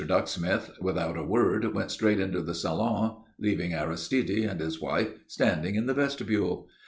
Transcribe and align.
Ducksmith, 0.03 0.71
without 0.81 1.15
a 1.15 1.23
word, 1.23 1.75
went 1.75 1.91
straight 1.91 2.19
into 2.19 2.41
the 2.41 2.55
salon, 2.55 3.17
leaving 3.37 3.71
Aristide 3.75 4.31
and 4.43 4.59
his 4.59 4.81
wife 4.81 5.09
standing 5.27 5.75
in 5.75 5.85
the 5.85 5.93
vestibule. 5.93 6.67